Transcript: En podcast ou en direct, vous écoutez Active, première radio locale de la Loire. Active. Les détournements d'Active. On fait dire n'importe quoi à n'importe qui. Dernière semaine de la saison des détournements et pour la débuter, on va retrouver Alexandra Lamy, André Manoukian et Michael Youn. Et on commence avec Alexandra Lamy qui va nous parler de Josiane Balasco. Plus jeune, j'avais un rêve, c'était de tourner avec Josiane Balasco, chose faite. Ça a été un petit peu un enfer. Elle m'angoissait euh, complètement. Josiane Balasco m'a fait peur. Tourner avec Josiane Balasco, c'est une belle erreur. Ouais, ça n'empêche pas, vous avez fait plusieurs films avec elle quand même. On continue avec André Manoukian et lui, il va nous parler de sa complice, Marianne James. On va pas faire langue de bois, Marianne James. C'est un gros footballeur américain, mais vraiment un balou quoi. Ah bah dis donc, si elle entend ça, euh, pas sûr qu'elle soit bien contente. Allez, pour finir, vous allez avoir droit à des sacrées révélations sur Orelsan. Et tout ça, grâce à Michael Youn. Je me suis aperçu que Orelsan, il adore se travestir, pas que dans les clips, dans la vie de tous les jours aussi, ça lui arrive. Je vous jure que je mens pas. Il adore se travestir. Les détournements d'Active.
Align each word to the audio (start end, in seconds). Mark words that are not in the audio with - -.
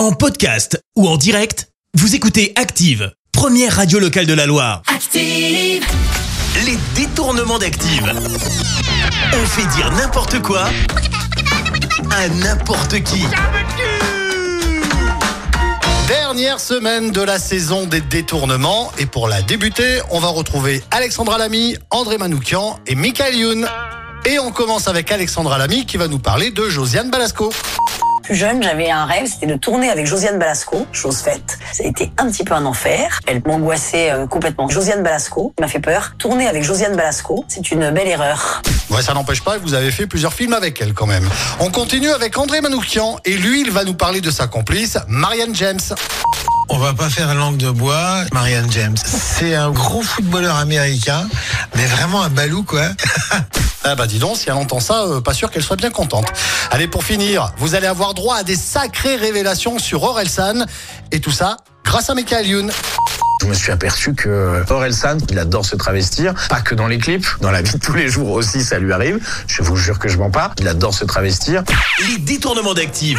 En 0.00 0.12
podcast 0.12 0.82
ou 0.96 1.06
en 1.06 1.18
direct, 1.18 1.68
vous 1.92 2.14
écoutez 2.14 2.54
Active, 2.56 3.12
première 3.32 3.76
radio 3.76 3.98
locale 3.98 4.24
de 4.24 4.32
la 4.32 4.46
Loire. 4.46 4.80
Active. 4.86 5.84
Les 6.64 6.78
détournements 6.94 7.58
d'Active. 7.58 8.10
On 9.34 9.44
fait 9.44 9.66
dire 9.76 9.92
n'importe 9.92 10.40
quoi 10.40 10.70
à 12.12 12.28
n'importe 12.30 13.02
qui. 13.02 13.20
Dernière 16.08 16.60
semaine 16.60 17.10
de 17.10 17.20
la 17.20 17.38
saison 17.38 17.84
des 17.84 18.00
détournements 18.00 18.92
et 18.96 19.04
pour 19.04 19.28
la 19.28 19.42
débuter, 19.42 20.00
on 20.08 20.18
va 20.18 20.28
retrouver 20.28 20.82
Alexandra 20.92 21.36
Lamy, 21.36 21.76
André 21.90 22.16
Manoukian 22.16 22.80
et 22.86 22.94
Michael 22.94 23.36
Youn. 23.36 23.68
Et 24.24 24.38
on 24.38 24.50
commence 24.50 24.88
avec 24.88 25.12
Alexandra 25.12 25.58
Lamy 25.58 25.84
qui 25.84 25.98
va 25.98 26.08
nous 26.08 26.18
parler 26.18 26.50
de 26.52 26.70
Josiane 26.70 27.10
Balasco. 27.10 27.52
Plus 28.30 28.38
jeune, 28.38 28.62
j'avais 28.62 28.88
un 28.88 29.06
rêve, 29.06 29.26
c'était 29.26 29.52
de 29.52 29.56
tourner 29.56 29.90
avec 29.90 30.06
Josiane 30.06 30.38
Balasco, 30.38 30.86
chose 30.92 31.16
faite. 31.16 31.58
Ça 31.72 31.82
a 31.82 31.86
été 31.88 32.12
un 32.16 32.30
petit 32.30 32.44
peu 32.44 32.54
un 32.54 32.64
enfer. 32.64 33.18
Elle 33.26 33.42
m'angoissait 33.44 34.12
euh, 34.12 34.28
complètement. 34.28 34.68
Josiane 34.68 35.02
Balasco 35.02 35.52
m'a 35.58 35.66
fait 35.66 35.80
peur. 35.80 36.14
Tourner 36.16 36.46
avec 36.46 36.62
Josiane 36.62 36.94
Balasco, 36.94 37.44
c'est 37.48 37.72
une 37.72 37.90
belle 37.90 38.06
erreur. 38.06 38.62
Ouais, 38.88 39.02
ça 39.02 39.14
n'empêche 39.14 39.42
pas, 39.42 39.58
vous 39.58 39.74
avez 39.74 39.90
fait 39.90 40.06
plusieurs 40.06 40.32
films 40.32 40.52
avec 40.52 40.80
elle 40.80 40.94
quand 40.94 41.08
même. 41.08 41.28
On 41.58 41.72
continue 41.72 42.10
avec 42.10 42.38
André 42.38 42.60
Manoukian 42.60 43.18
et 43.24 43.36
lui, 43.36 43.62
il 43.62 43.72
va 43.72 43.82
nous 43.82 43.94
parler 43.94 44.20
de 44.20 44.30
sa 44.30 44.46
complice, 44.46 44.96
Marianne 45.08 45.56
James. 45.56 45.80
On 46.68 46.78
va 46.78 46.94
pas 46.94 47.10
faire 47.10 47.34
langue 47.34 47.56
de 47.56 47.70
bois, 47.70 48.22
Marianne 48.32 48.70
James. 48.70 48.96
C'est 48.96 49.56
un 49.56 49.72
gros 49.72 50.02
footballeur 50.02 50.54
américain, 50.54 51.28
mais 51.74 51.86
vraiment 51.86 52.22
un 52.22 52.30
balou 52.30 52.62
quoi. 52.62 52.90
Ah 53.82 53.94
bah 53.94 54.06
dis 54.06 54.18
donc, 54.18 54.36
si 54.36 54.48
elle 54.48 54.54
entend 54.54 54.78
ça, 54.78 55.04
euh, 55.04 55.20
pas 55.20 55.32
sûr 55.32 55.50
qu'elle 55.50 55.62
soit 55.62 55.76
bien 55.76 55.90
contente. 55.90 56.26
Allez, 56.70 56.86
pour 56.86 57.02
finir, 57.02 57.52
vous 57.56 57.74
allez 57.74 57.86
avoir 57.86 58.12
droit 58.12 58.36
à 58.36 58.42
des 58.42 58.56
sacrées 58.56 59.16
révélations 59.16 59.78
sur 59.78 60.02
Orelsan. 60.02 60.66
Et 61.12 61.20
tout 61.20 61.30
ça, 61.30 61.56
grâce 61.82 62.10
à 62.10 62.14
Michael 62.14 62.46
Youn. 62.46 62.72
Je 63.40 63.46
me 63.46 63.54
suis 63.54 63.72
aperçu 63.72 64.14
que 64.14 64.62
Orelsan, 64.68 65.16
il 65.30 65.38
adore 65.38 65.64
se 65.64 65.76
travestir, 65.76 66.34
pas 66.50 66.60
que 66.60 66.74
dans 66.74 66.88
les 66.88 66.98
clips, 66.98 67.26
dans 67.40 67.50
la 67.50 67.62
vie 67.62 67.72
de 67.72 67.78
tous 67.78 67.94
les 67.94 68.08
jours 68.08 68.32
aussi, 68.32 68.62
ça 68.62 68.78
lui 68.78 68.92
arrive. 68.92 69.18
Je 69.46 69.62
vous 69.62 69.76
jure 69.76 69.98
que 69.98 70.08
je 70.08 70.18
mens 70.18 70.30
pas. 70.30 70.52
Il 70.58 70.68
adore 70.68 70.92
se 70.92 71.06
travestir. 71.06 71.62
Les 72.06 72.18
détournements 72.18 72.74
d'Active. 72.74 73.18